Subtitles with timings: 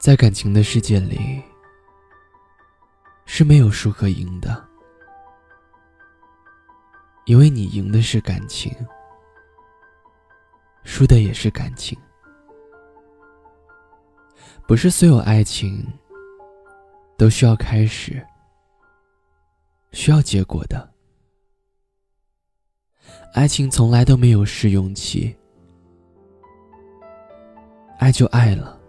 [0.00, 1.42] 在感情的世界里，
[3.26, 4.66] 是没有输和赢的，
[7.26, 8.74] 因为你赢的是感情，
[10.84, 11.98] 输的也是感情。
[14.66, 15.86] 不是所有爱情
[17.18, 18.26] 都需要开始，
[19.92, 20.90] 需要结果的。
[23.34, 25.36] 爱情从来都没有试用期，
[27.98, 28.79] 爱就爱了。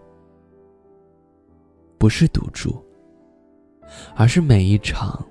[2.01, 2.83] 不是赌注，
[4.15, 5.23] 而是每一场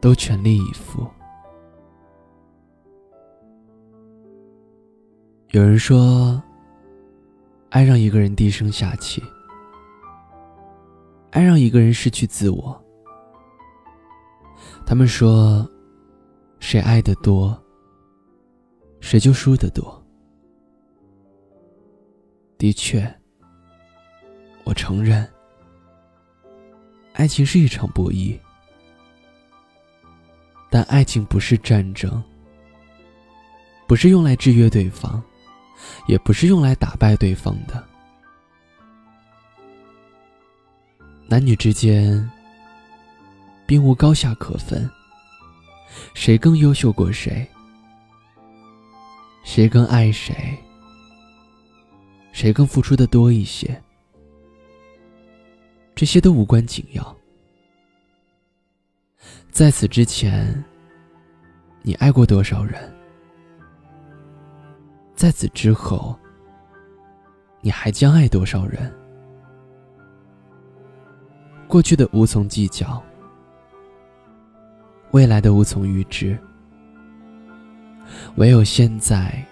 [0.00, 1.04] 都全力以赴。
[5.50, 6.40] 有人说，
[7.70, 9.20] 爱让一个人低声下气，
[11.32, 12.80] 爱让一个人失去自我。
[14.86, 15.68] 他们说，
[16.60, 17.60] 谁爱的多，
[19.00, 20.00] 谁就输得多。
[22.56, 23.17] 的确。
[24.88, 25.30] 承认，
[27.12, 28.38] 爱情是一场博弈，
[30.70, 32.24] 但爱情不是战争，
[33.86, 35.22] 不是用来制约对方，
[36.06, 37.86] 也不是用来打败对方的。
[41.26, 42.26] 男女之间，
[43.66, 44.90] 并无高下可分，
[46.14, 47.46] 谁更优秀过谁，
[49.44, 50.34] 谁更爱谁，
[52.32, 53.78] 谁更付出的多一些。
[55.98, 57.16] 这些都无关紧要。
[59.50, 60.64] 在此之前，
[61.82, 62.80] 你爱过多少人？
[65.16, 66.16] 在此之后，
[67.60, 68.94] 你还将爱多少人？
[71.66, 73.02] 过去的无从计较，
[75.10, 76.38] 未来的无从预知，
[78.36, 79.44] 唯有现在